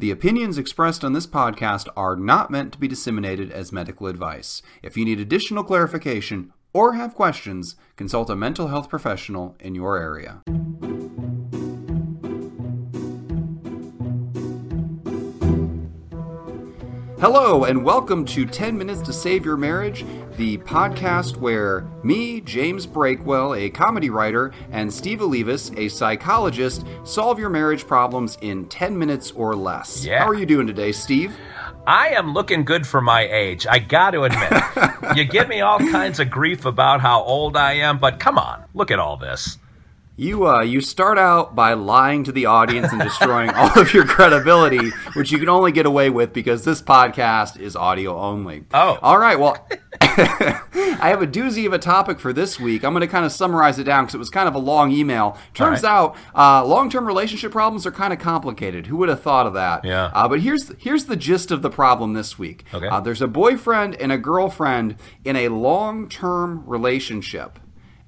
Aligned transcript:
The 0.00 0.12
opinions 0.12 0.58
expressed 0.58 1.04
on 1.04 1.12
this 1.12 1.26
podcast 1.26 1.88
are 1.96 2.14
not 2.14 2.52
meant 2.52 2.70
to 2.72 2.78
be 2.78 2.86
disseminated 2.86 3.50
as 3.50 3.72
medical 3.72 4.06
advice. 4.06 4.62
If 4.80 4.96
you 4.96 5.04
need 5.04 5.18
additional 5.18 5.64
clarification 5.64 6.52
or 6.72 6.92
have 6.92 7.16
questions, 7.16 7.74
consult 7.96 8.30
a 8.30 8.36
mental 8.36 8.68
health 8.68 8.88
professional 8.88 9.56
in 9.58 9.74
your 9.74 9.98
area. 9.98 10.42
Hello, 17.20 17.64
and 17.64 17.84
welcome 17.84 18.24
to 18.26 18.46
10 18.46 18.78
Minutes 18.78 19.00
to 19.00 19.12
Save 19.12 19.44
Your 19.44 19.56
Marriage, 19.56 20.04
the 20.38 20.56
podcast 20.58 21.36
where 21.36 21.84
me, 22.04 22.40
James 22.40 22.86
Breakwell, 22.86 23.58
a 23.58 23.68
comedy 23.70 24.08
writer, 24.08 24.52
and 24.70 24.92
Steve 24.92 25.18
Olivas, 25.18 25.76
a 25.76 25.88
psychologist, 25.88 26.86
solve 27.02 27.40
your 27.40 27.50
marriage 27.50 27.84
problems 27.86 28.38
in 28.40 28.66
10 28.68 28.96
minutes 28.96 29.32
or 29.32 29.56
less. 29.56 30.04
Yeah. 30.04 30.20
How 30.20 30.28
are 30.28 30.34
you 30.34 30.46
doing 30.46 30.68
today, 30.68 30.92
Steve? 30.92 31.36
I 31.88 32.10
am 32.10 32.34
looking 32.34 32.64
good 32.64 32.86
for 32.86 33.00
my 33.00 33.22
age. 33.22 33.66
I 33.66 33.80
got 33.80 34.12
to 34.12 34.22
admit. 34.22 34.52
you 35.16 35.24
give 35.24 35.48
me 35.48 35.60
all 35.60 35.80
kinds 35.80 36.20
of 36.20 36.30
grief 36.30 36.64
about 36.64 37.00
how 37.00 37.20
old 37.24 37.56
I 37.56 37.72
am, 37.72 37.98
but 37.98 38.20
come 38.20 38.38
on, 38.38 38.62
look 38.74 38.92
at 38.92 39.00
all 39.00 39.16
this. 39.16 39.58
You 40.20 40.48
uh, 40.48 40.62
you 40.62 40.80
start 40.80 41.16
out 41.16 41.54
by 41.54 41.74
lying 41.74 42.24
to 42.24 42.32
the 42.32 42.46
audience 42.46 42.92
and 42.92 43.00
destroying 43.00 43.50
all 43.50 43.78
of 43.78 43.94
your 43.94 44.04
credibility, 44.04 44.90
which 45.14 45.30
you 45.30 45.38
can 45.38 45.48
only 45.48 45.70
get 45.70 45.86
away 45.86 46.10
with 46.10 46.32
because 46.32 46.64
this 46.64 46.82
podcast 46.82 47.58
is 47.60 47.76
audio 47.76 48.18
only. 48.18 48.64
Oh. 48.74 48.98
all 49.00 49.16
right. 49.16 49.38
Well, 49.38 49.64
I 51.00 51.08
have 51.10 51.22
a 51.22 51.26
doozy 51.26 51.66
of 51.66 51.72
a 51.72 51.78
topic 51.78 52.18
for 52.18 52.32
this 52.32 52.58
week. 52.58 52.84
I'm 52.84 52.92
going 52.92 53.02
to 53.02 53.06
kind 53.06 53.24
of 53.24 53.32
summarize 53.32 53.78
it 53.78 53.84
down 53.84 54.04
because 54.04 54.14
it 54.14 54.18
was 54.18 54.30
kind 54.30 54.48
of 54.48 54.54
a 54.54 54.58
long 54.58 54.90
email. 54.90 55.38
Turns 55.54 55.82
right. 55.82 55.90
out, 55.90 56.16
uh, 56.34 56.64
long-term 56.64 57.06
relationship 57.06 57.52
problems 57.52 57.86
are 57.86 57.92
kind 57.92 58.12
of 58.12 58.18
complicated. 58.18 58.86
Who 58.86 58.96
would 58.96 59.08
have 59.08 59.22
thought 59.22 59.46
of 59.46 59.54
that? 59.54 59.84
Yeah. 59.84 60.10
Uh, 60.14 60.28
but 60.28 60.40
here's 60.40 60.72
here's 60.78 61.04
the 61.04 61.16
gist 61.16 61.50
of 61.50 61.62
the 61.62 61.70
problem 61.70 62.14
this 62.14 62.38
week. 62.38 62.64
Okay. 62.72 62.88
Uh, 62.88 63.00
there's 63.00 63.22
a 63.22 63.28
boyfriend 63.28 63.94
and 63.96 64.10
a 64.10 64.18
girlfriend 64.18 64.96
in 65.24 65.36
a 65.36 65.48
long-term 65.48 66.64
relationship, 66.66 67.58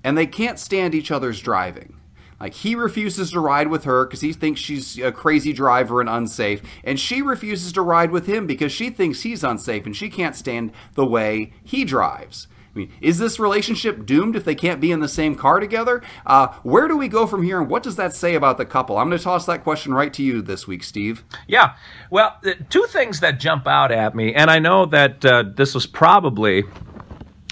and 0.03 0.17
they 0.17 0.27
can't 0.27 0.59
stand 0.59 0.95
each 0.95 1.11
other's 1.11 1.41
driving. 1.41 2.00
Like 2.41 2.55
he 2.55 2.75
refuses 2.75 3.31
to 3.33 3.41
ride 3.41 3.69
with 3.69 3.85
her 3.85 4.07
because 4.07 4.23
he 4.23 4.33
thinks 4.33 4.61
she's 4.61 4.99
a 4.99 5.13
crazy 5.13 5.53
driver 5.53 6.01
and 6.01 6.09
unsafe, 6.09 6.63
and 6.83 6.99
she 6.99 7.21
refuses 7.21 7.73
to 7.73 7.83
ride 7.83 8.11
with 8.11 8.27
him 8.27 8.47
because 8.47 8.73
she 8.73 8.91
thinks 8.91 9.23
he's 9.23 9.45
unsafe 9.45 9.85
and 9.85 9.95
she 9.95 10.09
can't 10.09 10.35
stand 10.35 10.73
the 10.95 11.07
way 11.07 11.53
he 11.63 11.85
drives. 11.85 12.49
I 12.75 12.79
mean, 12.79 12.93
is 13.01 13.19
this 13.19 13.41
relationship 13.41 14.07
doomed 14.07 14.37
if 14.37 14.45
they 14.45 14.55
can't 14.55 14.81
be 14.81 14.93
in 14.93 15.01
the 15.01 15.09
same 15.09 15.35
car 15.35 15.59
together? 15.59 16.03
Uh, 16.25 16.49
where 16.63 16.87
do 16.87 16.97
we 16.97 17.09
go 17.09 17.27
from 17.27 17.43
here, 17.43 17.61
and 17.61 17.69
what 17.69 17.83
does 17.83 17.97
that 17.97 18.15
say 18.15 18.37
about 18.37 18.59
the 18.59 18.65
couple? 18.65 18.97
I'm 18.97 19.09
going 19.09 19.19
to 19.19 19.25
toss 19.25 19.45
that 19.47 19.65
question 19.65 19.93
right 19.93 20.13
to 20.15 20.23
you 20.23 20.41
this 20.41 20.69
week, 20.69 20.85
Steve. 20.85 21.25
Yeah. 21.49 21.75
Well, 22.11 22.41
two 22.69 22.85
things 22.85 23.19
that 23.21 23.41
jump 23.41 23.67
out 23.67 23.91
at 23.91 24.15
me, 24.15 24.35
and 24.35 24.51
I 24.51 24.61
know 24.61 24.87
that 24.87 25.25
uh, 25.25 25.45
this 25.57 25.75
was 25.75 25.87
probably. 25.87 26.65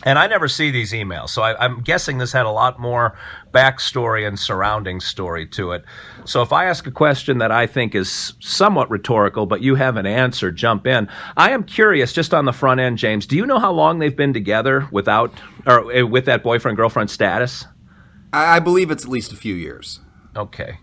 And 0.04 0.16
I 0.16 0.28
never 0.28 0.46
see 0.46 0.70
these 0.70 0.92
emails, 0.92 1.30
so 1.30 1.42
I, 1.42 1.64
I'm 1.64 1.80
guessing 1.80 2.18
this 2.18 2.30
had 2.30 2.46
a 2.46 2.50
lot 2.50 2.78
more 2.78 3.18
backstory 3.52 4.26
and 4.28 4.38
surrounding 4.38 5.00
story 5.00 5.44
to 5.48 5.72
it. 5.72 5.84
So 6.24 6.40
if 6.40 6.52
I 6.52 6.66
ask 6.66 6.86
a 6.86 6.92
question 6.92 7.38
that 7.38 7.50
I 7.50 7.66
think 7.66 7.96
is 7.96 8.34
somewhat 8.38 8.90
rhetorical, 8.90 9.44
but 9.44 9.60
you 9.60 9.74
have 9.74 9.96
an 9.96 10.06
answer, 10.06 10.52
jump 10.52 10.86
in. 10.86 11.08
I 11.36 11.50
am 11.50 11.64
curious, 11.64 12.12
just 12.12 12.32
on 12.32 12.44
the 12.44 12.52
front 12.52 12.78
end, 12.78 12.98
James. 12.98 13.26
Do 13.26 13.36
you 13.36 13.44
know 13.44 13.58
how 13.58 13.72
long 13.72 13.98
they've 13.98 14.16
been 14.16 14.32
together 14.32 14.86
without 14.92 15.32
or 15.66 15.92
uh, 15.92 16.06
with 16.06 16.26
that 16.26 16.44
boyfriend 16.44 16.76
girlfriend 16.76 17.10
status? 17.10 17.64
I, 18.32 18.56
I 18.56 18.58
believe 18.60 18.92
it's 18.92 19.04
at 19.04 19.10
least 19.10 19.32
a 19.32 19.36
few 19.36 19.56
years. 19.56 19.98
Okay. 20.36 20.78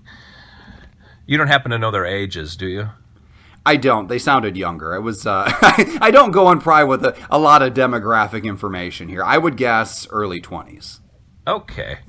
You 1.26 1.38
don't 1.38 1.48
happen 1.48 1.72
to 1.72 1.80
know 1.80 1.90
their 1.90 2.06
ages, 2.06 2.58
do 2.58 2.68
you? 2.68 2.90
I 3.66 3.78
don't. 3.78 4.08
They 4.08 4.20
sounded 4.20 4.56
younger. 4.56 4.94
I 4.94 5.00
was. 5.00 5.26
Uh, 5.26 5.46
I 6.02 6.12
don't 6.12 6.32
go 6.32 6.48
on 6.48 6.62
pry 6.62 6.84
with 6.84 7.04
a, 7.04 7.18
a 7.30 7.40
lot 7.40 7.62
of 7.62 7.74
demographic 7.74 8.44
information 8.44 9.10
here. 9.10 9.24
I 9.24 9.38
would 9.38 9.58
guess 9.58 10.08
early 10.10 10.40
twenties. 10.40 11.00
Okay. 11.48 12.00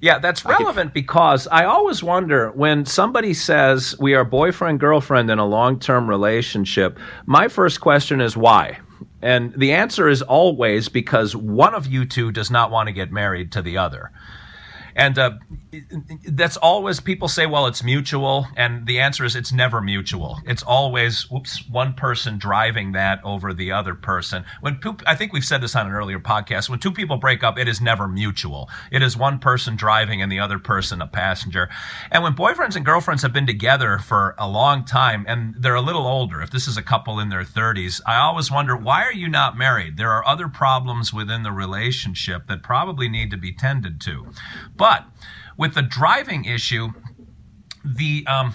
Yeah, 0.00 0.18
that's 0.18 0.44
relevant 0.44 0.92
because 0.92 1.46
I 1.46 1.64
always 1.64 2.02
wonder 2.02 2.50
when 2.50 2.84
somebody 2.86 3.34
says 3.34 3.94
we 4.00 4.14
are 4.14 4.24
boyfriend 4.24 4.80
girlfriend 4.80 5.30
in 5.30 5.38
a 5.38 5.46
long 5.46 5.78
term 5.78 6.10
relationship, 6.10 6.98
my 7.24 7.46
first 7.46 7.80
question 7.80 8.20
is 8.20 8.36
why? 8.36 8.80
And 9.22 9.54
the 9.56 9.72
answer 9.72 10.08
is 10.08 10.20
always 10.20 10.88
because 10.88 11.36
one 11.36 11.72
of 11.72 11.86
you 11.86 12.04
two 12.04 12.32
does 12.32 12.50
not 12.50 12.72
want 12.72 12.88
to 12.88 12.92
get 12.92 13.12
married 13.12 13.52
to 13.52 13.62
the 13.62 13.78
other. 13.78 14.10
And 14.94 15.18
uh, 15.18 15.32
that's 16.28 16.56
always 16.56 17.00
people 17.00 17.28
say, 17.28 17.46
well, 17.46 17.66
it's 17.66 17.82
mutual. 17.82 18.46
And 18.56 18.86
the 18.86 19.00
answer 19.00 19.24
is 19.24 19.34
it's 19.34 19.52
never 19.52 19.80
mutual. 19.80 20.38
It's 20.46 20.62
always, 20.62 21.30
whoops, 21.30 21.66
one 21.68 21.94
person 21.94 22.38
driving 22.38 22.92
that 22.92 23.20
over 23.24 23.54
the 23.54 23.72
other 23.72 23.94
person. 23.94 24.44
When 24.60 24.78
I 25.06 25.14
think 25.14 25.32
we've 25.32 25.44
said 25.44 25.60
this 25.60 25.74
on 25.74 25.86
an 25.86 25.92
earlier 25.92 26.18
podcast. 26.18 26.68
When 26.68 26.78
two 26.78 26.92
people 26.92 27.16
break 27.16 27.42
up, 27.42 27.58
it 27.58 27.68
is 27.68 27.80
never 27.80 28.06
mutual. 28.06 28.68
It 28.90 29.02
is 29.02 29.16
one 29.16 29.38
person 29.38 29.76
driving 29.76 30.20
and 30.20 30.30
the 30.30 30.40
other 30.40 30.58
person 30.58 31.00
a 31.00 31.06
passenger. 31.06 31.68
And 32.10 32.22
when 32.22 32.34
boyfriends 32.34 32.76
and 32.76 32.84
girlfriends 32.84 33.22
have 33.22 33.32
been 33.32 33.46
together 33.46 33.98
for 33.98 34.34
a 34.38 34.48
long 34.48 34.84
time 34.84 35.24
and 35.26 35.54
they're 35.58 35.74
a 35.74 35.80
little 35.80 36.06
older, 36.06 36.42
if 36.42 36.50
this 36.50 36.68
is 36.68 36.76
a 36.76 36.82
couple 36.82 37.18
in 37.18 37.28
their 37.28 37.44
30s, 37.44 38.00
I 38.06 38.16
always 38.16 38.50
wonder, 38.50 38.76
why 38.76 39.04
are 39.04 39.12
you 39.12 39.28
not 39.28 39.56
married? 39.56 39.96
There 39.96 40.10
are 40.10 40.26
other 40.26 40.48
problems 40.48 41.12
within 41.12 41.42
the 41.42 41.52
relationship 41.52 42.46
that 42.48 42.62
probably 42.62 43.08
need 43.08 43.30
to 43.30 43.36
be 43.36 43.52
tended 43.52 44.00
to. 44.02 44.26
But 44.76 44.81
with 45.56 45.74
the 45.74 45.82
driving 45.82 46.44
issue, 46.44 46.88
the 47.84 48.24
um, 48.26 48.54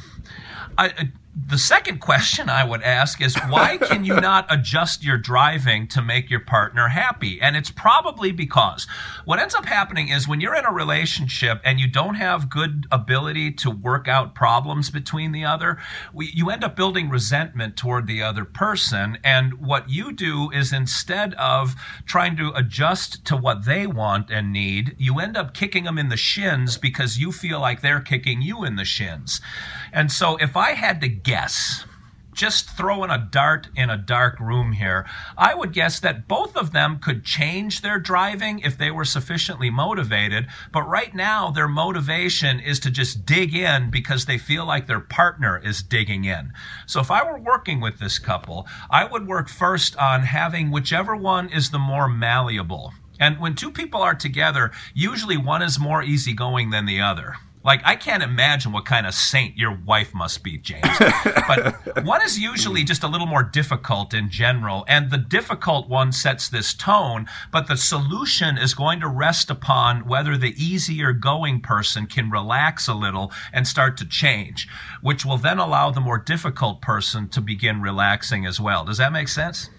I, 0.77 1.09
the 1.45 1.57
second 1.57 1.99
question 1.99 2.49
I 2.49 2.63
would 2.63 2.81
ask 2.81 3.21
is 3.21 3.35
why 3.47 3.77
can 3.77 4.03
you 4.03 4.19
not 4.19 4.47
adjust 4.49 5.03
your 5.03 5.17
driving 5.17 5.87
to 5.89 6.01
make 6.01 6.31
your 6.31 6.39
partner 6.39 6.87
happy? 6.87 7.39
And 7.39 7.55
it's 7.55 7.69
probably 7.69 8.31
because 8.31 8.87
what 9.23 9.37
ends 9.37 9.53
up 9.53 9.65
happening 9.65 10.09
is 10.09 10.27
when 10.27 10.41
you're 10.41 10.55
in 10.55 10.65
a 10.65 10.71
relationship 10.71 11.61
and 11.63 11.79
you 11.79 11.87
don't 11.87 12.15
have 12.15 12.49
good 12.49 12.87
ability 12.91 13.51
to 13.51 13.69
work 13.69 14.07
out 14.07 14.33
problems 14.33 14.89
between 14.89 15.31
the 15.31 15.45
other, 15.45 15.77
we, 16.11 16.31
you 16.33 16.49
end 16.49 16.63
up 16.63 16.75
building 16.75 17.07
resentment 17.07 17.77
toward 17.77 18.07
the 18.07 18.23
other 18.23 18.45
person. 18.45 19.19
And 19.23 19.53
what 19.59 19.89
you 19.89 20.13
do 20.13 20.49
is 20.49 20.73
instead 20.73 21.35
of 21.35 21.75
trying 22.05 22.35
to 22.37 22.51
adjust 22.55 23.25
to 23.25 23.37
what 23.37 23.65
they 23.65 23.85
want 23.85 24.31
and 24.31 24.51
need, 24.51 24.95
you 24.97 25.19
end 25.19 25.37
up 25.37 25.53
kicking 25.53 25.83
them 25.83 25.99
in 25.99 26.09
the 26.09 26.17
shins 26.17 26.77
because 26.77 27.19
you 27.19 27.31
feel 27.31 27.59
like 27.59 27.81
they're 27.81 27.99
kicking 27.99 28.41
you 28.41 28.63
in 28.63 28.75
the 28.75 28.85
shins. 28.85 29.39
And 29.93 30.11
so 30.11 30.37
if 30.37 30.57
I 30.57 30.71
had 30.71 30.99
to 31.01 31.07
guess, 31.27 31.83
just 32.33 32.69
throwing 32.69 33.09
a 33.09 33.17
dart 33.17 33.67
in 33.75 33.89
a 33.89 33.97
dark 33.97 34.39
room 34.39 34.71
here, 34.71 35.05
I 35.38 35.55
would 35.55 35.73
guess 35.73 35.99
that 35.99 36.25
both 36.25 36.55
of 36.55 36.71
them 36.71 36.99
could 36.99 37.25
change 37.25 37.81
their 37.81 37.99
driving 37.99 38.59
if 38.59 38.77
they 38.77 38.91
were 38.91 39.03
sufficiently 39.03 39.69
motivated. 39.69 40.47
But 40.71 40.88
right 40.88 41.13
now, 41.13 41.51
their 41.51 41.67
motivation 41.67 42.61
is 42.61 42.79
to 42.79 42.89
just 42.89 43.25
dig 43.25 43.53
in 43.53 43.91
because 43.91 44.23
they 44.23 44.38
feel 44.38 44.65
like 44.65 44.88
their 44.88 45.01
partner 45.01 45.61
is 45.61 45.83
digging 45.83 46.23
in. 46.23 46.53
So 46.85 47.01
if 47.01 47.11
I 47.11 47.29
were 47.29 47.39
working 47.39 47.81
with 47.81 47.99
this 47.99 48.19
couple, 48.19 48.65
I 48.89 49.03
would 49.03 49.27
work 49.27 49.49
first 49.49 49.97
on 49.97 50.21
having 50.21 50.71
whichever 50.71 51.13
one 51.13 51.49
is 51.49 51.71
the 51.71 51.79
more 51.79 52.07
malleable. 52.07 52.94
And 53.19 53.38
when 53.38 53.53
two 53.53 53.71
people 53.71 54.01
are 54.01 54.15
together, 54.15 54.71
usually 54.94 55.35
one 55.35 55.61
is 55.61 55.77
more 55.77 56.03
easygoing 56.03 56.69
than 56.69 56.85
the 56.85 57.01
other. 57.01 57.35
Like, 57.67 57.81
I 57.83 57.97
can't 57.97 58.23
imagine 58.23 58.72
what 58.72 58.85
kind 58.85 59.05
of 59.05 59.13
saint 59.13 59.57
your 59.57 59.78
wife 59.85 60.13
must 60.13 60.41
be, 60.41 60.57
James. 60.57 60.88
but 61.50 61.75
one 62.05 62.22
is 62.22 62.39
usually 62.39 62.85
just 62.85 63.03
a 63.03 63.09
little 63.09 63.28
more 63.28 63.44
difficult 63.44 64.13
in 64.13 64.29
general, 64.29 64.85
and 64.88 65.11
the 65.11 65.17
difficult 65.17 65.89
one 65.89 66.13
sets 66.13 66.47
this 66.47 66.73
tone, 66.73 67.27
but 67.51 67.67
the 67.67 67.75
solution 67.75 68.57
is 68.57 68.73
going 68.73 69.01
to 69.01 69.07
rest 69.09 69.50
upon 69.50 70.07
whether 70.07 70.38
the 70.38 70.56
easier 70.56 71.11
going 71.11 71.59
person 71.59 72.07
can 72.07 72.29
relax 72.29 72.88
a 72.88 72.94
little 72.94 73.33
and 73.51 73.67
start 73.67 73.97
to 73.97 74.06
change, 74.06 74.69
which 75.01 75.25
will 75.25 75.38
then 75.38 75.59
allow 75.59 75.91
the 75.91 76.00
more 76.00 76.17
difficult 76.17 76.81
person 76.81 77.27
to 77.27 77.41
begin 77.41 77.81
relaxing 77.81 78.45
as 78.45 78.62
well. 78.62 78.86
Does 78.86 78.97
that 79.00 79.12
make 79.12 79.27
sense? 79.27 79.69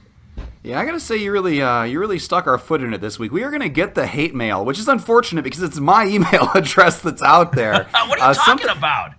Yeah, 0.62 0.80
I 0.80 0.84
gotta 0.84 1.00
say 1.00 1.16
you 1.16 1.32
really 1.32 1.62
uh, 1.62 1.84
you 1.84 1.98
really 2.00 2.18
stuck 2.18 2.46
our 2.46 2.58
foot 2.58 2.82
in 2.82 2.92
it 2.92 3.00
this 3.00 3.18
week. 3.18 3.32
We 3.32 3.42
are 3.42 3.50
gonna 3.50 3.68
get 3.68 3.94
the 3.94 4.06
hate 4.06 4.34
mail, 4.34 4.64
which 4.64 4.78
is 4.78 4.88
unfortunate 4.88 5.42
because 5.42 5.62
it's 5.62 5.78
my 5.78 6.04
email 6.08 6.50
address 6.54 7.00
that's 7.00 7.22
out 7.22 7.52
there. 7.52 7.84
what 7.92 7.94
are 7.94 8.16
you 8.18 8.22
Uh, 8.24 8.34
talking 8.34 8.66
something- 8.66 8.76
about? 8.76 9.12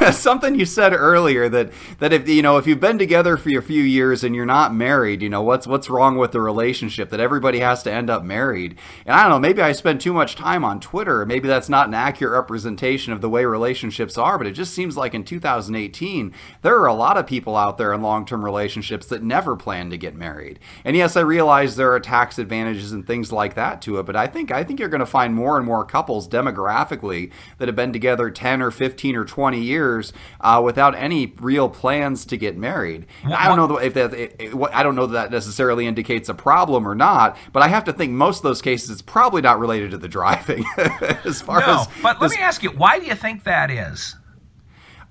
something 0.12 0.54
you 0.54 0.64
said 0.64 0.94
earlier 0.94 1.48
that 1.48 1.70
that 1.98 2.12
if 2.12 2.26
you 2.26 2.40
know 2.40 2.56
if 2.56 2.66
you've 2.66 2.80
been 2.80 2.98
together 2.98 3.36
for 3.36 3.50
a 3.58 3.62
few 3.62 3.82
years 3.82 4.24
and 4.24 4.34
you're 4.34 4.46
not 4.46 4.74
married, 4.74 5.20
you 5.20 5.28
know 5.28 5.42
what's 5.42 5.66
what's 5.66 5.90
wrong 5.90 6.16
with 6.16 6.32
the 6.32 6.40
relationship 6.40 7.10
that 7.10 7.20
everybody 7.20 7.58
has 7.58 7.82
to 7.82 7.92
end 7.92 8.08
up 8.08 8.22
married. 8.22 8.78
And 9.04 9.14
I 9.14 9.22
don't 9.22 9.30
know, 9.30 9.38
maybe 9.38 9.60
I 9.60 9.72
spend 9.72 10.00
too 10.00 10.14
much 10.14 10.36
time 10.36 10.64
on 10.64 10.80
Twitter. 10.80 11.26
Maybe 11.26 11.48
that's 11.48 11.68
not 11.68 11.88
an 11.88 11.94
accurate 11.94 12.32
representation 12.32 13.12
of 13.12 13.20
the 13.20 13.28
way 13.28 13.44
relationships 13.44 14.16
are. 14.16 14.38
But 14.38 14.46
it 14.46 14.52
just 14.52 14.72
seems 14.72 14.96
like 14.96 15.12
in 15.12 15.22
2018 15.22 16.32
there 16.62 16.78
are 16.78 16.86
a 16.86 16.94
lot 16.94 17.18
of 17.18 17.26
people 17.26 17.54
out 17.54 17.76
there 17.76 17.92
in 17.92 18.00
long-term 18.00 18.42
relationships 18.42 19.06
that 19.08 19.22
never 19.22 19.54
plan 19.54 19.90
to 19.90 19.98
get 19.98 20.14
married. 20.14 20.60
And 20.82 20.96
yes, 20.96 21.14
I 21.14 21.20
realize 21.20 21.76
there 21.76 21.92
are 21.92 22.00
tax 22.00 22.38
advantages 22.38 22.92
and 22.92 23.06
things 23.06 23.32
like 23.32 23.54
that 23.54 23.82
to 23.82 23.98
it. 23.98 24.06
But 24.06 24.16
I 24.16 24.26
think 24.26 24.50
I 24.50 24.64
think 24.64 24.80
you're 24.80 24.88
going 24.88 25.00
to 25.00 25.06
find 25.06 25.34
more 25.34 25.58
and 25.58 25.66
more 25.66 25.84
couples 25.84 26.26
demographically 26.26 27.30
that 27.58 27.68
have 27.68 27.76
been 27.76 27.92
together 27.92 28.30
10 28.30 28.62
or 28.62 28.70
15 28.70 29.14
or 29.14 29.26
20 29.26 29.60
years 29.60 29.89
years 29.90 30.12
uh, 30.40 30.60
without 30.64 30.94
any 30.94 31.26
real 31.40 31.68
plans 31.68 32.24
to 32.26 32.36
get 32.36 32.56
married. 32.56 33.06
I 33.24 33.48
don't 33.48 33.56
know 33.56 33.76
if 33.76 33.94
that 33.94 34.74
I 34.74 34.82
don't 34.82 34.94
know 34.94 35.06
that, 35.06 35.30
necessarily 35.30 35.86
indicates 35.86 36.28
a 36.28 36.34
problem 36.34 36.86
or 36.86 36.94
not, 36.94 37.36
but 37.52 37.62
I 37.62 37.68
have 37.68 37.84
to 37.84 37.92
think 37.92 38.12
most 38.12 38.38
of 38.38 38.42
those 38.42 38.62
cases 38.62 38.90
it's 38.90 39.02
probably 39.02 39.42
not 39.42 39.58
related 39.58 39.90
to 39.92 39.98
the 39.98 40.08
driving. 40.08 40.64
as 41.24 41.40
far 41.42 41.60
no, 41.60 41.80
as 41.80 41.88
but 42.02 42.20
let 42.20 42.30
me 42.30 42.38
ask 42.38 42.62
you, 42.62 42.70
why 42.70 42.98
do 42.98 43.06
you 43.06 43.14
think 43.14 43.44
that 43.44 43.70
is? 43.70 44.16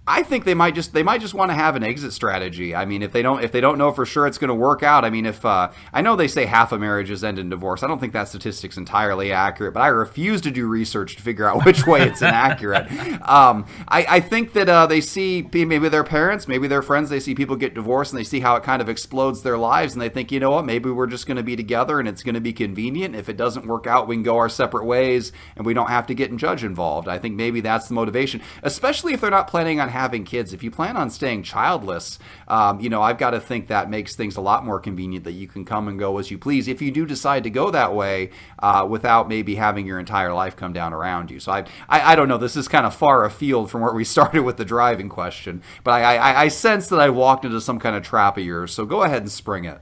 I 0.09 0.23
think 0.23 0.43
they 0.43 0.55
might 0.55 0.73
just 0.73 0.91
they 0.91 1.03
might 1.03 1.21
just 1.21 1.35
want 1.35 1.51
to 1.51 1.55
have 1.55 1.75
an 1.75 1.83
exit 1.83 2.13
strategy. 2.13 2.75
I 2.75 2.85
mean, 2.85 3.03
if 3.03 3.11
they 3.11 3.21
don't 3.21 3.43
if 3.43 3.51
they 3.51 3.61
don't 3.61 3.77
know 3.77 3.91
for 3.91 4.07
sure 4.07 4.25
it's 4.25 4.39
going 4.39 4.49
to 4.49 4.55
work 4.55 4.81
out. 4.81 5.05
I 5.05 5.11
mean, 5.11 5.27
if 5.27 5.45
uh, 5.45 5.71
I 5.93 6.01
know 6.01 6.15
they 6.15 6.27
say 6.27 6.45
half 6.45 6.71
of 6.71 6.81
marriages 6.81 7.23
end 7.23 7.37
in 7.37 7.49
divorce. 7.49 7.83
I 7.83 7.87
don't 7.87 7.99
think 7.99 8.13
that 8.13 8.27
statistic's 8.27 8.77
entirely 8.77 9.31
accurate, 9.31 9.75
but 9.75 9.81
I 9.81 9.87
refuse 9.87 10.41
to 10.41 10.51
do 10.51 10.67
research 10.67 11.15
to 11.17 11.21
figure 11.21 11.47
out 11.47 11.63
which 11.65 11.85
way 11.85 12.01
it's 12.01 12.21
inaccurate. 12.21 12.89
Um, 13.21 13.67
I, 13.87 14.05
I, 14.09 14.19
think 14.19 14.53
that 14.53 14.67
uh, 14.67 14.87
they 14.87 15.01
see 15.01 15.47
maybe 15.53 15.89
their 15.89 16.03
parents, 16.03 16.47
maybe 16.47 16.67
their 16.67 16.81
friends, 16.81 17.09
they 17.09 17.19
see 17.19 17.35
people 17.35 17.55
get 17.55 17.75
divorced 17.75 18.11
and 18.11 18.19
they 18.19 18.23
see 18.23 18.39
how 18.39 18.55
it 18.55 18.63
kind 18.63 18.81
of 18.81 18.89
explodes 18.89 19.43
their 19.43 19.57
lives, 19.57 19.93
and 19.93 20.01
they 20.01 20.09
think, 20.09 20.31
you 20.31 20.39
know 20.39 20.51
what, 20.51 20.65
maybe 20.65 20.89
we're 20.89 21.07
just 21.07 21.27
going 21.27 21.37
to 21.37 21.43
be 21.43 21.55
together 21.55 21.99
and 21.99 22.07
it's 22.07 22.23
going 22.23 22.35
to 22.35 22.41
be 22.41 22.53
convenient. 22.53 23.15
If 23.15 23.29
it 23.29 23.37
doesn't 23.37 23.67
work 23.67 23.85
out, 23.85 24.07
we 24.07 24.15
can 24.15 24.23
go 24.23 24.37
our 24.37 24.49
separate 24.49 24.85
ways 24.85 25.31
and 25.55 25.65
we 25.65 25.73
don't 25.73 25.89
have 25.89 26.07
to 26.07 26.15
get 26.15 26.31
a 26.31 26.35
judge 26.35 26.63
involved. 26.63 27.07
I 27.07 27.19
think 27.19 27.35
maybe 27.35 27.61
that's 27.61 27.87
the 27.87 27.93
motivation, 27.93 28.41
especially 28.63 29.13
if 29.13 29.21
they're 29.21 29.29
not 29.29 29.47
planning 29.47 29.79
on 29.79 29.89
having 29.99 30.23
kids. 30.23 30.53
If 30.53 30.63
you 30.63 30.71
plan 30.71 30.95
on 30.95 31.09
staying 31.09 31.43
childless, 31.43 32.19
um, 32.47 32.79
you 32.79 32.89
know, 32.89 33.01
I've 33.01 33.17
got 33.17 33.31
to 33.31 33.39
think 33.39 33.67
that 33.67 33.89
makes 33.89 34.15
things 34.15 34.37
a 34.37 34.41
lot 34.41 34.65
more 34.65 34.79
convenient 34.79 35.25
that 35.25 35.33
you 35.33 35.47
can 35.47 35.65
come 35.65 35.87
and 35.87 35.99
go 35.99 36.17
as 36.17 36.31
you 36.31 36.37
please. 36.37 36.67
If 36.67 36.81
you 36.81 36.91
do 36.91 37.05
decide 37.05 37.43
to 37.43 37.49
go 37.49 37.69
that 37.71 37.93
way 37.93 38.31
uh, 38.59 38.87
without 38.89 39.27
maybe 39.27 39.55
having 39.55 39.85
your 39.85 39.99
entire 39.99 40.33
life 40.33 40.55
come 40.55 40.73
down 40.73 40.93
around 40.93 41.29
you. 41.31 41.39
So 41.39 41.51
I, 41.51 41.59
I, 41.89 42.13
I, 42.13 42.15
don't 42.15 42.29
know. 42.29 42.37
This 42.37 42.55
is 42.55 42.67
kind 42.67 42.85
of 42.85 42.95
far 42.95 43.25
afield 43.25 43.69
from 43.69 43.81
where 43.81 43.93
we 43.93 44.03
started 44.15 44.43
with 44.43 44.57
the 44.57 44.65
driving 44.65 45.09
question, 45.09 45.61
but 45.83 45.91
I, 45.91 46.15
I, 46.15 46.41
I 46.43 46.47
sense 46.47 46.87
that 46.87 46.99
I 46.99 47.09
walked 47.09 47.45
into 47.45 47.59
some 47.61 47.79
kind 47.79 47.95
of 47.95 48.03
trap 48.03 48.37
of 48.37 48.43
yours. 48.43 48.73
So 48.73 48.85
go 48.85 49.03
ahead 49.03 49.21
and 49.21 49.31
spring 49.31 49.65
it. 49.65 49.81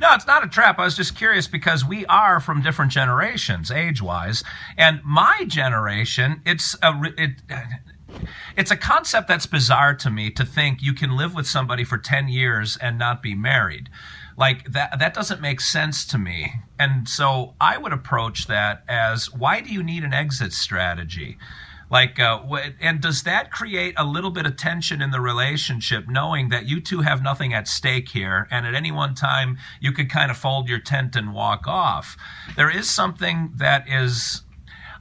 No, 0.00 0.08
it's 0.14 0.26
not 0.26 0.44
a 0.44 0.48
trap. 0.48 0.78
I 0.78 0.84
was 0.84 0.96
just 0.96 1.16
curious 1.16 1.46
because 1.46 1.84
we 1.84 2.04
are 2.06 2.40
from 2.40 2.62
different 2.62 2.90
generations, 2.90 3.70
age-wise, 3.70 4.42
and 4.76 5.00
my 5.04 5.44
generation, 5.46 6.42
it's 6.44 6.76
a 6.82 6.92
it, 7.16 7.42
it's 8.56 8.70
a 8.70 8.76
concept 8.76 9.28
that's 9.28 9.46
bizarre 9.46 9.94
to 9.94 10.10
me 10.10 10.30
to 10.30 10.44
think 10.44 10.82
you 10.82 10.92
can 10.92 11.16
live 11.16 11.34
with 11.34 11.46
somebody 11.46 11.84
for 11.84 11.98
10 11.98 12.28
years 12.28 12.76
and 12.76 12.98
not 12.98 13.22
be 13.22 13.34
married. 13.34 13.88
Like 14.36 14.72
that 14.72 14.98
that 14.98 15.14
doesn't 15.14 15.40
make 15.40 15.60
sense 15.60 16.06
to 16.06 16.18
me. 16.18 16.54
And 16.78 17.08
so 17.08 17.54
I 17.60 17.76
would 17.76 17.92
approach 17.92 18.46
that 18.46 18.84
as 18.88 19.32
why 19.32 19.60
do 19.60 19.70
you 19.70 19.82
need 19.82 20.02
an 20.02 20.14
exit 20.14 20.52
strategy? 20.52 21.36
Like, 21.90 22.20
uh, 22.20 22.40
and 22.80 23.00
does 23.00 23.24
that 23.24 23.50
create 23.50 23.94
a 23.96 24.04
little 24.04 24.30
bit 24.30 24.46
of 24.46 24.56
tension 24.56 25.02
in 25.02 25.10
the 25.10 25.20
relationship, 25.20 26.08
knowing 26.08 26.48
that 26.50 26.64
you 26.66 26.80
two 26.80 27.00
have 27.00 27.20
nothing 27.20 27.52
at 27.52 27.66
stake 27.66 28.10
here, 28.10 28.46
and 28.48 28.64
at 28.64 28.76
any 28.76 28.92
one 28.92 29.16
time 29.16 29.58
you 29.80 29.90
could 29.90 30.08
kind 30.08 30.30
of 30.30 30.36
fold 30.36 30.68
your 30.68 30.78
tent 30.78 31.16
and 31.16 31.34
walk 31.34 31.66
off? 31.66 32.16
There 32.56 32.70
is 32.70 32.88
something 32.88 33.50
that 33.56 33.88
is 33.88 34.42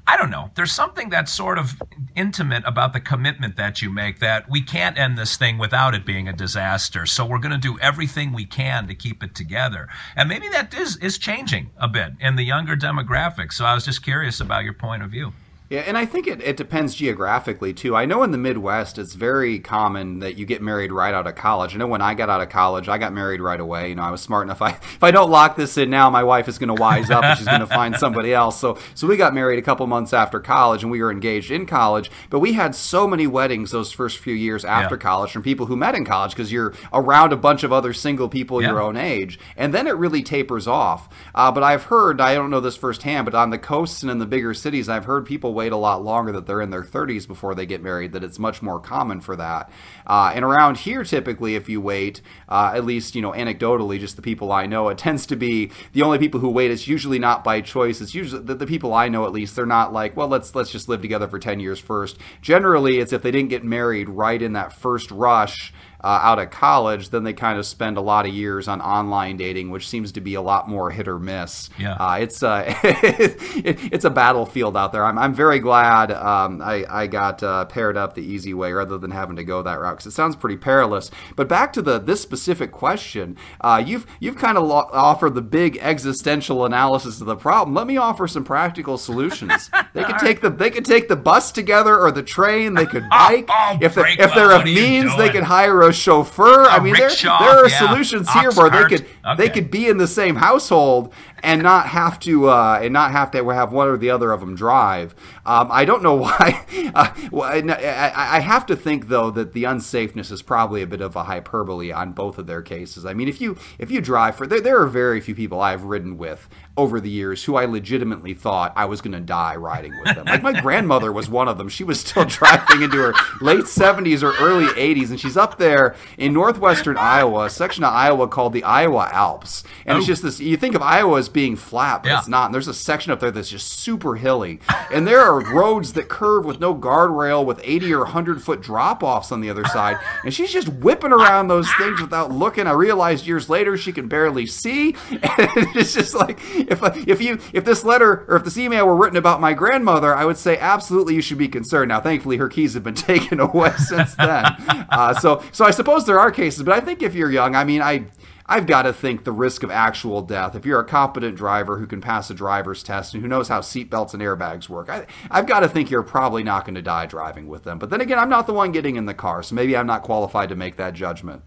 I 0.10 0.18
don't 0.18 0.32
know. 0.32 0.50
There's 0.56 0.72
something 0.72 1.10
that's 1.10 1.32
sort 1.32 1.60
of 1.60 1.80
intimate 2.16 2.64
about 2.66 2.94
the 2.94 3.00
commitment 3.00 3.58
that 3.58 3.84
you 3.84 3.92
make 3.92 4.18
that 4.18 4.50
we 4.50 4.60
can't 4.60 4.98
end 4.98 5.20
this 5.20 5.38
thing 5.38 5.60
without 5.60 5.94
it 5.94 6.04
being 6.04 6.28
a 6.28 6.34
disaster. 6.34 7.06
So 7.06 7.28
we're 7.28 7.38
going 7.38 7.52
to 7.52 7.60
do 7.60 7.78
everything 7.78 8.34
we 8.34 8.46
can 8.46 8.88
to 8.88 8.96
keep 8.96 9.22
it 9.22 9.36
together. 9.36 9.88
And 10.16 10.28
maybe 10.28 10.50
that 10.50 10.74
is, 10.74 10.98
is 10.98 11.20
changing 11.20 11.70
a 11.78 11.88
bit 11.88 12.14
in 12.20 12.38
the 12.38 12.44
younger 12.44 12.76
demographic. 12.76 13.54
So 13.54 13.66
I 13.66 13.76
was 13.76 13.86
just 13.86 14.02
curious 14.02 14.40
about 14.40 14.64
your 14.64 14.74
point 14.74 15.04
of 15.04 15.12
view. 15.12 15.32
Yeah, 15.70 15.82
and 15.82 15.96
I 15.96 16.08
think 16.08 16.26
it, 16.26 16.42
it 16.42 16.58
depends 16.58 16.96
geographically 16.96 17.74
too. 17.74 17.96
I 17.96 18.06
know 18.06 18.24
in 18.24 18.32
the 18.32 18.40
Midwest 18.40 18.98
it's 18.98 19.14
very 19.14 19.60
common 19.60 20.18
that 20.18 20.36
you 20.36 20.48
get 20.48 20.64
married 20.64 20.92
right 20.92 21.14
out 21.14 21.28
of 21.28 21.36
college. 21.36 21.76
I 21.76 21.78
know 21.78 21.86
when 21.86 22.02
I 22.02 22.16
got 22.16 22.28
out 22.28 22.42
of 22.42 22.50
college, 22.50 22.90
I 22.90 22.98
got 22.98 23.14
married 23.14 23.40
right 23.40 23.60
away. 23.60 23.90
You 23.90 23.96
know, 23.96 24.02
I 24.02 24.10
was 24.10 24.20
smart 24.20 24.48
enough. 24.48 24.62
I, 24.64 24.72
if 24.72 25.04
I 25.04 25.12
don't 25.12 25.30
lock 25.30 25.56
this 25.56 25.78
in 25.78 25.92
now, 25.92 26.10
my 26.10 26.24
wife 26.24 26.48
is 26.48 26.58
going 26.58 26.76
to 26.76 26.82
wise 26.82 27.12
up 27.12 27.24
and 27.24 27.38
she's 27.38 27.46
going 27.46 27.60
to 27.60 27.68
find 27.68 27.96
somebody 28.00 28.34
else. 28.34 28.60
So, 28.60 28.80
so 28.96 29.06
we 29.06 29.16
got 29.16 29.36
married 29.36 29.60
a 29.60 29.62
couple 29.62 29.86
months 29.86 30.12
after 30.12 30.40
college, 30.40 30.82
and 30.82 30.92
we 30.92 31.04
were 31.04 31.12
engaged 31.12 31.52
in 31.52 31.68
college. 31.68 32.10
But 32.32 32.40
we 32.40 32.54
had 32.54 32.74
so 32.74 33.08
many 33.08 33.28
weddings 33.28 33.70
those 33.70 33.92
first 33.92 34.18
few 34.18 34.34
years 34.34 34.66
after 34.66 34.96
yeah. 34.96 35.02
college 35.02 35.32
from 35.32 35.44
people 35.44 35.68
who 35.68 35.76
met 35.76 35.94
in 35.94 36.04
college 36.04 36.32
because 36.32 36.52
you're 36.52 36.74
around 36.92 37.32
a 37.32 37.38
bunch 37.38 37.64
of 37.64 37.72
other 37.72 37.94
single 37.94 38.28
people 38.28 38.60
yeah. 38.60 38.70
your 38.70 38.82
own 38.82 38.98
age, 38.98 39.38
and 39.56 39.72
then 39.72 39.86
it 39.86 39.92
really 39.92 40.24
tapers 40.24 40.68
off. 40.68 41.10
Uh, 41.36 41.52
but 41.52 41.62
I've 41.62 41.84
heard, 41.84 42.20
I 42.20 42.34
don't 42.34 42.50
know 42.50 42.60
this 42.60 42.76
firsthand, 42.76 43.26
but 43.26 43.36
on 43.36 43.52
the 43.52 43.60
coasts 43.60 44.02
and 44.02 44.12
in 44.12 44.18
the 44.18 44.26
bigger 44.26 44.56
cities, 44.56 44.90
I've 44.90 45.06
heard 45.06 45.28
people 45.28 45.59
wait 45.60 45.74
a 45.74 45.78
lot 45.78 46.04
longer, 46.04 46.32
that 46.32 46.48
they're 46.48 46.62
in 46.62 46.70
their 46.70 46.84
30s 46.84 47.28
before 47.28 47.54
they 47.54 47.66
get 47.66 47.84
married, 47.84 48.14
that 48.14 48.24
it's 48.24 48.40
much 48.40 48.62
more 48.62 48.80
common 48.80 49.20
for 49.20 49.36
that. 49.36 49.70
Uh, 50.08 50.32
and 50.34 50.46
around 50.46 50.78
here, 50.78 51.04
typically, 51.04 51.56
if 51.56 51.68
you 51.68 51.82
wait, 51.82 52.22
uh, 52.48 52.72
at 52.74 52.86
least, 52.86 53.14
you 53.14 53.22
know, 53.22 53.34
anecdotally, 53.34 54.00
just 54.00 54.16
the 54.16 54.22
people 54.22 54.52
I 54.52 54.66
know, 54.66 54.88
it 54.88 54.98
tends 54.98 55.26
to 55.28 55.36
be 55.36 55.70
the 55.92 56.02
only 56.02 56.18
people 56.18 56.40
who 56.40 56.50
wait. 56.50 56.72
It's 56.72 56.88
usually 56.88 57.20
not 57.20 57.44
by 57.44 57.60
choice. 57.60 58.00
It's 58.00 58.16
usually 58.16 58.42
the, 58.42 58.56
the 58.56 58.66
people 58.66 58.94
I 58.94 59.10
know, 59.10 59.26
at 59.26 59.34
least, 59.34 59.56
they're 59.56 59.66
not 59.66 59.92
like, 59.92 60.16
well, 60.16 60.30
let's 60.30 60.56
let's 60.56 60.72
just 60.72 60.88
live 60.88 61.02
together 61.02 61.28
for 61.28 61.40
10 61.40 61.60
years 61.60 61.80
first. 61.80 62.18
Generally, 62.42 63.00
it's 63.00 63.12
if 63.12 63.22
they 63.22 63.32
didn't 63.32 63.50
get 63.50 63.64
married 63.66 64.08
right 64.08 64.42
in 64.42 64.54
that 64.54 64.72
first 64.72 65.12
rush 65.12 65.74
uh, 66.02 66.20
out 66.22 66.40
of 66.40 66.50
college, 66.50 67.10
then 67.10 67.24
they 67.24 67.34
kind 67.34 67.60
of 67.60 67.66
spend 67.66 67.98
a 67.98 68.02
lot 68.02 68.26
of 68.26 68.34
years 68.34 68.68
on 68.68 68.82
online 68.82 69.38
dating, 69.38 69.70
which 69.70 69.88
seems 69.88 70.12
to 70.14 70.22
be 70.22 70.36
a 70.36 70.42
lot 70.42 70.70
more 70.70 70.90
hit 70.90 71.08
or 71.08 71.20
miss. 71.20 71.70
Yeah. 71.78 71.94
Uh, 71.94 72.18
it's 72.20 72.42
uh, 72.42 72.64
it, 72.84 73.78
it's 73.92 74.06
a 74.06 74.10
battlefield 74.10 74.78
out 74.78 74.92
there. 74.92 75.04
I'm, 75.04 75.18
I'm 75.18 75.34
very 75.34 75.60
glad 75.60 76.12
um, 76.12 76.62
I, 76.62 76.86
I 76.90 77.08
got 77.08 77.44
uh, 77.44 77.66
paired 77.66 77.98
up 77.98 78.16
the 78.16 78.22
easy 78.22 78.54
way 78.54 78.72
rather 78.72 78.98
than 78.98 79.12
having 79.12 79.36
to 79.36 79.44
go 79.44 79.62
that 79.64 79.80
route 79.80 79.98
because 79.98 80.08
it 80.08 80.16
sounds 80.16 80.36
pretty 80.36 80.58
perilous. 80.58 81.12
But 81.36 81.48
back 81.48 81.74
to 81.74 81.82
the 81.82 82.00
this 82.00 82.22
specific 82.22 82.72
question, 82.72 83.38
uh, 83.62 83.84
you've 83.86 84.06
you've 84.20 84.38
kind 84.38 84.58
of 84.58 84.66
lo- 84.66 84.90
offered 84.94 85.36
the 85.36 85.42
big 85.42 85.78
existential 85.82 86.66
analysis 86.66 87.20
of 87.20 87.28
the 87.28 87.36
problem. 87.36 87.76
Let 87.76 87.88
me 87.88 87.98
offer 87.98 88.28
some 88.28 88.46
practical 88.46 88.98
solutions. 88.98 89.70
they 89.94 90.04
could 90.04 90.20
take 90.20 90.42
the 90.42 90.50
they 90.50 90.70
could 90.70 90.86
take 90.86 91.08
the 91.10 91.16
bus 91.16 91.52
together 91.52 92.00
or 92.00 92.12
the 92.12 92.24
train. 92.24 92.74
They 92.74 92.86
could 92.86 93.10
bike. 93.10 93.48
oh, 93.50 93.78
if 93.82 93.96
they, 93.96 94.14
if 94.18 94.34
they're 94.34 94.52
of 94.52 94.64
means, 94.64 95.16
they 95.18 95.30
could 95.30 95.44
hire 95.44 95.82
a 95.82 95.89
a 95.90 95.94
chauffeur. 95.94 96.64
A 96.64 96.68
I 96.74 96.80
mean, 96.80 96.94
there, 96.94 97.08
rickshaw, 97.08 97.40
there 97.40 97.66
are 97.66 97.70
yeah. 97.70 97.78
solutions 97.88 98.28
Ox 98.28 98.40
here 98.40 98.52
where 98.52 98.70
cart. 98.70 98.90
they 98.90 98.98
could 98.98 99.06
Okay. 99.26 99.36
they 99.48 99.50
could 99.50 99.70
be 99.70 99.88
in 99.88 99.98
the 99.98 100.08
same 100.08 100.38
household 100.38 101.14
and 101.44 101.62
not 101.62 101.88
have 101.88 102.20
to 102.22 102.50
uh, 102.50 102.80
and 102.82 102.92
not 102.94 103.12
have 103.12 103.30
to 103.32 103.48
have 103.50 103.72
one 103.72 103.88
or 103.88 103.98
the 103.98 104.10
other 104.10 104.32
of 104.32 104.40
them 104.40 104.56
drive. 104.56 105.14
Um, 105.46 105.68
I 105.72 105.86
don't 105.86 106.02
know 106.02 106.14
why. 106.26 106.66
Uh, 106.96 107.14
well, 107.32 107.44
I, 107.52 108.12
I 108.16 108.40
have 108.40 108.66
to 108.68 108.76
think 108.76 109.08
though 109.08 109.30
that 109.32 109.54
the 109.54 109.64
unsafeness 109.66 110.32
is 110.32 110.42
probably 110.42 110.82
a 110.82 110.88
bit 110.88 111.02
of 111.02 111.16
a 111.16 111.24
hyperbole 111.26 111.92
on 111.92 112.14
both 112.14 112.38
of 112.38 112.48
their 112.48 112.62
cases. 112.62 113.06
I 113.06 113.14
mean, 113.14 113.28
if 113.28 113.40
you 113.42 113.58
if 113.78 113.92
you 113.92 114.02
drive 114.02 114.36
for 114.36 114.48
there, 114.48 114.62
there 114.62 114.82
are 114.82 114.88
very 114.88 115.22
few 115.22 115.36
people 115.36 115.62
I've 115.62 115.84
ridden 115.84 116.18
with 116.18 116.50
over 116.78 117.00
the 117.02 117.10
years 117.10 117.44
who 117.44 117.56
I 117.58 117.66
legitimately 117.66 118.34
thought 118.34 118.72
I 118.76 118.86
was 118.86 119.02
going 119.02 119.12
to 119.12 119.20
die 119.20 119.56
riding 119.58 119.94
with 120.04 120.16
them. 120.16 120.26
Like 120.26 120.42
my 120.42 120.60
grandmother 120.62 121.12
was 121.12 121.30
one 121.30 121.50
of 121.50 121.58
them. 121.58 121.68
She 121.68 121.84
was 121.84 122.00
still 122.00 122.24
driving 122.40 122.82
into 122.84 122.98
her 122.98 123.14
late 123.42 123.66
70s 123.66 124.24
or 124.24 124.34
early 124.42 124.66
80s, 124.68 125.10
and 125.10 125.20
she's 125.20 125.36
up 125.36 125.58
there 125.58 125.79
in 126.18 126.34
northwestern 126.34 126.98
Iowa, 126.98 127.46
a 127.46 127.50
section 127.50 127.84
of 127.84 127.94
Iowa 127.94 128.28
called 128.28 128.54
the 128.54 128.64
Iowa 128.64 129.10
Alps. 129.12 129.64
And 129.86 129.98
it's 129.98 130.06
Oh. 130.06 130.08
just 130.08 130.24
this 130.24 130.40
you 130.40 130.58
think 130.58 130.76
of 130.76 130.82
Iowa 130.82 131.18
as 131.20 131.30
being 131.30 131.56
flat, 131.56 132.04
but 132.04 132.10
Yeah. 132.10 132.20
it's 132.20 132.28
not. 132.28 132.46
And 132.46 132.54
there's 132.54 132.68
a 132.68 132.74
section 132.74 133.12
up 133.12 133.20
there 133.20 133.32
that's 133.32 133.50
just 133.50 133.68
super 133.80 134.16
hilly. 134.16 134.60
And 134.92 135.08
there 135.08 135.22
are 135.22 135.40
roads 135.40 135.94
that 135.94 136.10
curve 136.10 136.46
with 136.46 136.60
no 136.60 136.74
guardrail 136.76 137.46
with 137.46 137.60
80 137.64 137.94
or 137.94 138.04
100 138.06 138.42
foot 138.42 138.62
drop 138.62 139.04
offs 139.04 139.32
on 139.32 139.42
the 139.42 139.50
other 139.50 139.66
side. 139.66 139.98
And 140.24 140.34
she's 140.34 140.52
just 140.52 140.68
whipping 140.70 141.12
around 141.12 141.48
those 141.48 141.70
things 141.78 142.02
without 142.02 142.32
looking. 142.32 142.68
I 142.68 142.72
realized 142.72 143.26
years 143.28 143.50
later 143.50 143.78
she 143.78 143.92
can 143.92 144.08
barely 144.08 144.46
see. 144.46 144.96
And 145.40 145.68
it's 145.76 145.94
just 145.94 146.14
like 146.16 146.40
if 146.56 146.80
if 147.08 147.22
you 147.22 147.40
if 147.54 147.64
this 147.66 147.84
letter 147.84 148.26
or 148.28 148.36
if 148.38 148.44
this 148.44 148.58
email 148.58 148.86
were 148.86 148.96
written 148.96 149.18
about 149.18 149.40
my 149.42 149.54
grandmother, 149.54 150.14
I 150.16 150.26
would 150.26 150.38
say 150.38 150.58
absolutely 150.58 151.16
you 151.16 151.22
should 151.22 151.38
be 151.38 151.48
concerned. 151.48 151.90
Now, 151.90 152.00
thankfully, 152.02 152.38
her 152.38 152.50
keys 152.50 152.74
have 152.74 152.84
been 152.84 152.94
taken 153.12 153.40
away 153.40 153.72
since 153.78 154.16
then. 154.16 154.46
Uh, 154.90 155.14
so 155.14 155.42
so 155.52 155.66
I 155.66 155.69
suppose 155.72 156.06
there 156.06 156.20
are 156.20 156.32
cases, 156.32 156.64
but 156.64 156.74
I 156.74 156.80
think 156.80 157.02
if 157.02 157.16
you're 157.16 157.32
young, 157.32 157.56
I 157.56 157.64
mean, 157.64 157.82
I. 157.82 158.06
I've 158.52 158.66
got 158.66 158.82
to 158.82 158.94
think 158.94 159.26
the 159.26 159.32
risk 159.32 159.62
of 159.62 159.70
actual 159.70 160.24
death. 160.24 160.56
If 160.56 160.66
you're 160.66 160.80
a 160.80 160.84
competent 160.84 161.36
driver 161.38 161.78
who 161.78 161.86
can 161.86 162.02
pass 162.02 162.32
a 162.32 162.34
driver's 162.34 162.82
test 162.82 163.14
and 163.14 163.22
who 163.22 163.30
knows 163.30 163.48
how 163.48 163.60
seatbelts 163.60 164.16
and 164.16 164.24
airbags 164.24 164.68
work, 164.68 164.90
I, 164.90 165.06
I've 165.30 165.46
got 165.46 165.60
to 165.60 165.70
think 165.70 165.92
you're 165.92 166.02
probably 166.02 166.42
not 166.42 166.66
going 166.66 166.74
to 166.74 166.82
die 166.82 167.06
driving 167.06 167.48
with 167.48 167.64
them. 167.64 167.78
But 167.78 167.92
then 167.92 168.02
again, 168.02 168.18
I'm 168.18 168.28
not 168.28 168.48
the 168.48 168.54
one 168.54 168.72
getting 168.72 168.96
in 168.96 169.06
the 169.06 169.14
car, 169.14 169.44
so 169.44 169.54
maybe 169.54 169.78
I'm 169.78 169.86
not 169.86 170.02
qualified 170.02 170.50
to 170.50 170.56
make 170.56 170.78
that 170.78 170.96
judgment. 170.96 171.44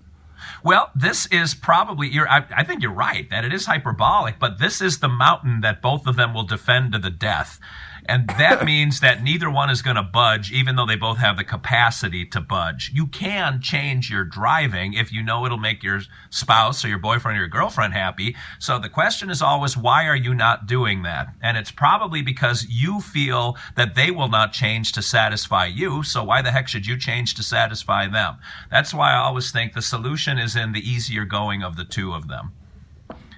Well, 0.62 0.93
this 0.95 1.26
is 1.26 1.55
probably 1.55 2.07
you're. 2.07 2.29
I, 2.29 2.45
I 2.57 2.62
think 2.62 2.83
you're 2.83 2.93
right 2.93 3.29
that 3.31 3.45
it 3.45 3.52
is 3.52 3.67
hyperbolic, 3.67 4.38
but 4.38 4.61
this 4.61 4.81
is 4.81 5.00
the 5.00 5.09
mountain 5.09 5.61
that 5.62 5.83
both 5.83 6.07
of 6.07 6.14
them 6.14 6.33
will 6.33 6.45
defend 6.45 6.93
to 6.93 7.00
the 7.00 7.11
death. 7.11 7.59
And 8.06 8.28
that 8.28 8.64
means 8.73 9.00
that 9.00 9.23
neither 9.23 9.50
one 9.50 9.71
is 9.71 9.82
going 9.82 9.97
to 9.97 10.02
budge, 10.02 10.52
even 10.52 10.76
though 10.76 10.87
they 10.87 10.97
both 10.97 11.18
have 11.18 11.37
the 11.37 11.44
capacity 11.44 12.25
to 12.26 12.40
budge. 12.40 12.90
You 12.94 13.06
can 13.06 13.61
change 13.61 14.11
your 14.11 14.25
driving 14.25 14.94
if 14.94 15.12
you 15.12 15.23
know 15.23 15.44
it'll 15.47 15.59
make 15.59 15.82
your 15.82 16.00
spouse 16.30 16.85
or 16.85 16.88
your 16.88 16.99
boyfriend 16.99 17.37
or 17.37 17.40
your 17.40 17.49
girlfriend 17.49 17.94
happy. 17.94 18.37
So 18.59 18.78
the 18.78 18.88
question 18.88 19.30
is 19.30 19.42
always, 19.42 19.76
why 19.76 20.06
are 20.06 20.16
you 20.16 20.35
not 20.35 20.66
doing 20.66 21.02
that? 21.02 21.28
And 21.42 21.56
it's 21.56 21.71
probably 21.71 22.23
because 22.23 22.66
you 22.68 23.00
feel 23.00 23.56
that 23.76 23.94
they 23.94 24.11
will 24.11 24.28
not 24.28 24.52
change 24.52 24.92
to 24.92 25.02
satisfy 25.02 25.66
you. 25.66 26.02
So 26.02 26.25
why 26.25 26.42
the 26.42 26.52
heck 26.52 26.68
should 26.68 26.87
you 26.87 26.97
change 26.97 27.35
to 27.35 27.42
satisfy 27.42 28.09
them? 28.09 28.37
That's 28.71 28.94
why 28.94 29.12
I 29.12 29.18
always 29.18 29.50
think 29.50 29.73
the 29.73 29.82
solution 29.82 30.38
is 30.38 30.56
in 30.56 30.73
the 30.73 30.88
easier 30.88 31.25
going 31.25 31.62
of 31.62 31.76
the 31.76 31.85
two 31.85 32.12
of 32.12 32.28
them. 32.28 32.52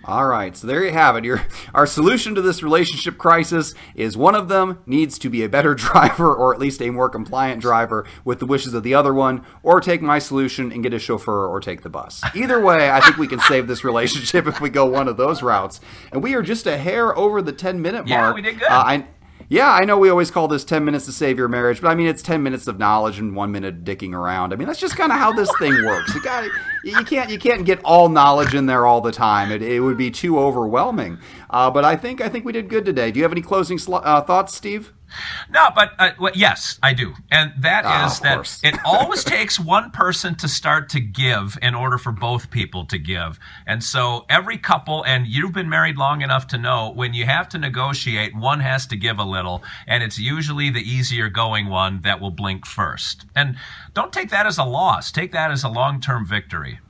All 0.06 0.26
right, 0.26 0.54
so 0.54 0.66
there 0.66 0.84
you 0.84 0.92
have 0.92 1.16
it. 1.16 1.24
Your, 1.24 1.46
our 1.72 1.86
solution 1.86 2.34
to 2.34 2.42
this 2.42 2.62
relationship 2.62 3.16
crisis 3.16 3.74
is 3.94 4.16
one 4.18 4.34
of 4.34 4.48
them 4.48 4.80
needs 4.84 5.18
to 5.20 5.30
be 5.30 5.42
a 5.42 5.48
better 5.48 5.74
driver 5.74 6.34
or 6.34 6.52
at 6.52 6.60
least 6.60 6.82
a 6.82 6.90
more 6.90 7.08
compliant 7.08 7.62
driver 7.62 8.06
with 8.24 8.38
the 8.38 8.46
wishes 8.46 8.74
of 8.74 8.82
the 8.82 8.94
other 8.94 9.14
one, 9.14 9.44
or 9.62 9.80
take 9.80 10.02
my 10.02 10.18
solution 10.18 10.70
and 10.72 10.82
get 10.82 10.92
a 10.92 10.98
chauffeur 10.98 11.46
or 11.46 11.58
take 11.58 11.82
the 11.82 11.88
bus. 11.88 12.22
Either 12.34 12.60
way, 12.60 12.90
I 12.90 13.00
think 13.00 13.16
we 13.16 13.26
can 13.26 13.40
save 13.40 13.66
this 13.66 13.82
relationship 13.82 14.46
if 14.46 14.60
we 14.60 14.68
go 14.68 14.84
one 14.84 15.08
of 15.08 15.16
those 15.16 15.42
routes. 15.42 15.80
And 16.12 16.22
we 16.22 16.34
are 16.34 16.42
just 16.42 16.66
a 16.66 16.76
hair 16.76 17.16
over 17.16 17.40
the 17.40 17.52
10 17.52 17.80
minute 17.80 18.06
mark. 18.06 18.08
Yeah, 18.08 18.32
we 18.34 18.42
did 18.42 18.58
good. 18.58 18.68
Uh, 18.68 18.74
I, 18.74 19.06
yeah, 19.48 19.70
I 19.72 19.84
know 19.84 19.98
we 19.98 20.08
always 20.08 20.30
call 20.30 20.48
this 20.48 20.64
10 20.64 20.84
minutes 20.84 21.06
to 21.06 21.12
save 21.12 21.38
your 21.38 21.48
marriage, 21.48 21.80
but 21.80 21.88
I 21.88 21.94
mean, 21.94 22.06
it's 22.06 22.22
10 22.22 22.42
minutes 22.42 22.66
of 22.66 22.78
knowledge 22.78 23.18
and 23.18 23.36
one 23.36 23.52
minute 23.52 23.84
dicking 23.84 24.14
around. 24.14 24.52
I 24.52 24.56
mean, 24.56 24.66
that's 24.66 24.80
just 24.80 24.96
kind 24.96 25.12
of 25.12 25.18
how 25.18 25.32
this 25.32 25.50
thing 25.58 25.72
works. 25.84 26.14
You 26.14 26.22
got 26.22 26.48
you 26.84 27.04
can't 27.04 27.30
you 27.30 27.38
can't 27.38 27.64
get 27.64 27.80
all 27.84 28.08
knowledge 28.08 28.54
in 28.54 28.66
there 28.66 28.86
all 28.86 29.00
the 29.00 29.12
time. 29.12 29.50
It, 29.50 29.62
it 29.62 29.80
would 29.80 29.96
be 29.96 30.10
too 30.10 30.38
overwhelming. 30.38 31.18
Uh, 31.50 31.70
but 31.70 31.84
I 31.84 31.96
think 31.96 32.20
I 32.20 32.28
think 32.28 32.44
we 32.44 32.52
did 32.52 32.68
good 32.68 32.84
today. 32.84 33.10
Do 33.10 33.18
you 33.18 33.24
have 33.24 33.32
any 33.32 33.42
closing 33.42 33.78
sl- 33.78 33.96
uh, 33.96 34.20
thoughts, 34.22 34.54
Steve? 34.54 34.92
No, 35.50 35.68
but 35.74 35.92
uh, 35.98 36.10
well, 36.18 36.32
yes, 36.34 36.78
I 36.82 36.94
do, 36.94 37.14
and 37.30 37.52
that 37.58 37.84
oh, 37.86 38.06
is 38.06 38.20
that 38.20 38.58
it 38.62 38.78
always 38.84 39.24
takes 39.36 39.58
one 39.58 39.90
person 39.90 40.34
to 40.36 40.48
start 40.48 40.88
to 40.90 41.00
give 41.00 41.58
in 41.62 41.74
order 41.74 41.98
for 41.98 42.12
both 42.12 42.50
people 42.50 42.84
to 42.86 42.98
give, 42.98 43.38
and 43.66 43.82
so 43.82 44.24
every 44.28 44.58
couple, 44.58 45.04
and 45.04 45.26
you've 45.26 45.52
been 45.52 45.68
married 45.68 45.96
long 45.96 46.22
enough 46.22 46.46
to 46.48 46.58
know 46.58 46.90
when 46.94 47.14
you 47.14 47.26
have 47.26 47.48
to 47.50 47.58
negotiate, 47.58 48.34
one 48.36 48.60
has 48.60 48.86
to 48.88 48.96
give 48.96 49.18
a 49.18 49.24
little, 49.24 49.62
and 49.86 50.02
it's 50.02 50.18
usually 50.18 50.70
the 50.70 50.80
easier 50.80 51.28
going 51.28 51.68
one 51.68 52.00
that 52.02 52.20
will 52.20 52.30
blink 52.30 52.66
first. 52.66 53.26
And 53.34 53.56
don't 53.92 54.12
take 54.12 54.30
that 54.30 54.46
as 54.46 54.58
a 54.58 54.64
loss; 54.64 55.10
take 55.12 55.32
that 55.32 55.50
as 55.50 55.64
a 55.64 55.68
long-term 55.68 56.26
victory. 56.26 56.80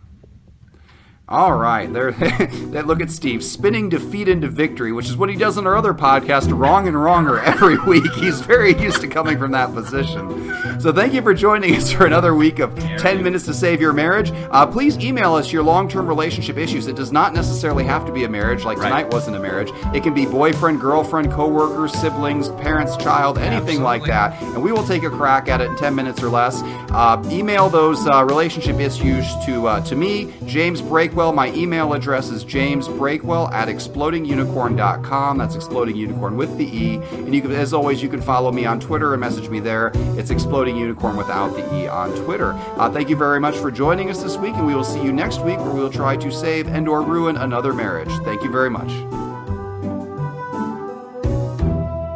All 1.26 1.56
right, 1.56 1.90
there. 1.90 2.12
look 2.84 3.00
at 3.00 3.10
Steve 3.10 3.42
spinning 3.42 3.88
defeat 3.88 4.28
into 4.28 4.46
victory, 4.46 4.92
which 4.92 5.08
is 5.08 5.16
what 5.16 5.30
he 5.30 5.36
does 5.36 5.56
on 5.56 5.66
our 5.66 5.74
other 5.74 5.94
podcast, 5.94 6.54
Wrong 6.54 6.86
and 6.86 6.94
Wronger, 6.94 7.42
every 7.44 7.78
week. 7.78 8.12
He's 8.12 8.40
very 8.40 8.78
used 8.78 9.00
to 9.00 9.08
coming 9.08 9.38
from 9.38 9.50
that 9.52 9.72
position. 9.72 10.52
So 10.80 10.92
thank 10.92 11.14
you 11.14 11.22
for 11.22 11.32
joining 11.32 11.76
us 11.76 11.90
for 11.90 12.04
another 12.04 12.34
week 12.34 12.58
of 12.58 12.78
10 12.78 13.22
minutes 13.22 13.46
to 13.46 13.54
save 13.54 13.80
your 13.80 13.94
marriage. 13.94 14.32
Uh, 14.50 14.66
please 14.66 14.98
email 14.98 15.34
us 15.34 15.50
your 15.50 15.62
long-term 15.62 16.06
relationship 16.06 16.58
issues. 16.58 16.88
It 16.88 16.96
does 16.96 17.10
not 17.10 17.32
necessarily 17.32 17.84
have 17.84 18.04
to 18.04 18.12
be 18.12 18.24
a 18.24 18.28
marriage, 18.28 18.64
like 18.64 18.76
right. 18.76 18.88
tonight 18.88 19.10
wasn't 19.10 19.36
a 19.38 19.40
marriage. 19.40 19.70
It 19.94 20.02
can 20.02 20.12
be 20.12 20.26
boyfriend, 20.26 20.78
girlfriend, 20.78 21.32
coworkers, 21.32 21.94
siblings, 21.98 22.50
parents, 22.50 22.98
child, 22.98 23.38
anything 23.38 23.82
Absolutely. 23.82 23.84
like 23.84 24.04
that, 24.04 24.42
and 24.42 24.62
we 24.62 24.72
will 24.72 24.86
take 24.86 25.04
a 25.04 25.10
crack 25.10 25.48
at 25.48 25.62
it 25.62 25.70
in 25.70 25.76
10 25.76 25.94
minutes 25.94 26.22
or 26.22 26.28
less. 26.28 26.60
Uh, 26.90 27.22
email 27.30 27.70
those 27.70 28.06
uh, 28.06 28.22
relationship 28.24 28.76
issues 28.76 29.26
to 29.46 29.66
uh, 29.66 29.80
to 29.86 29.96
me, 29.96 30.34
James 30.44 30.82
Break 30.82 31.13
Breakwell. 31.14 31.35
My 31.35 31.52
email 31.52 31.92
address 31.92 32.30
is 32.30 32.44
jamesbreakwell 32.44 33.52
at 33.52 33.68
explodingunicorn.com. 33.68 35.38
That's 35.38 35.54
exploding 35.54 35.97
unicorn 35.97 36.37
with 36.37 36.56
the 36.59 36.64
E. 36.64 36.97
And 37.12 37.35
you 37.35 37.40
can, 37.40 37.52
as 37.52 37.73
always, 37.73 38.02
you 38.02 38.09
can 38.09 38.21
follow 38.21 38.50
me 38.50 38.66
on 38.66 38.80
Twitter 38.80 39.12
and 39.14 39.21
message 39.21 39.49
me 39.49 39.61
there. 39.61 39.92
It's 40.18 40.30
exploding 40.30 40.76
unicorn 40.76 41.16
without 41.16 41.54
the 41.54 41.83
E 41.83 41.87
on 41.87 42.11
Twitter. 42.25 42.52
Uh, 42.76 42.90
thank 42.90 43.09
you 43.09 43.16
very 43.16 43.40
much 43.40 43.56
for 43.56 43.71
joining 43.71 44.11
us 44.11 44.23
this 44.23 44.37
week, 44.37 44.54
and 44.54 44.66
we 44.66 44.75
will 44.75 44.85
see 44.85 45.02
you 45.02 45.12
next 45.12 45.40
week 45.40 45.59
where 45.59 45.73
we 45.73 45.80
will 45.80 45.90
try 45.90 46.16
to 46.16 46.30
save 46.30 46.68
and 46.68 46.88
or 46.88 47.02
ruin 47.02 47.37
another 47.37 47.73
marriage. 47.73 48.11
Thank 48.25 48.42
you 48.42 48.50
very 48.50 48.71
much. 48.71 49.23